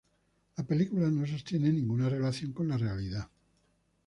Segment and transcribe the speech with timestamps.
[0.57, 3.29] La película no sostiene ninguna relación con la realidad.